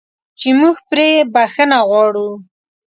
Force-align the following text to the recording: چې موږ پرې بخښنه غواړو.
چې 0.39 0.49
موږ 0.59 0.75
پرې 0.89 1.07
بخښنه 1.33 1.79
غواړو. 1.89 2.29